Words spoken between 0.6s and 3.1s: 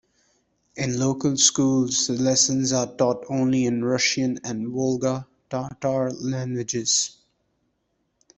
In local schools the lessons are